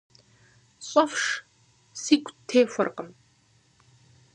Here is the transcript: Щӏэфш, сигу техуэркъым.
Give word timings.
Щӏэфш, 0.87 1.23
сигу 2.01 2.31
техуэркъым. 2.47 3.09